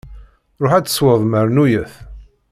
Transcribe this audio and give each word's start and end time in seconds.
Ṛuḥ 0.61 0.71
ad 0.73 0.85
tesweḍ 0.85 1.21
mernuyet! 1.27 1.93